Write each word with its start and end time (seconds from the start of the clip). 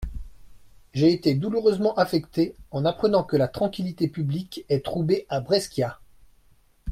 J'ai 0.95 1.13
été 1.13 1.35
douloureusement 1.35 1.93
affecté 1.93 2.55
en 2.71 2.85
apprenant 2.85 3.23
que 3.23 3.37
la 3.37 3.47
tranquillité 3.47 4.07
publique 4.07 4.65
est 4.67 4.83
troublée 4.83 5.27
à 5.29 5.41
Brescia. 5.41 5.99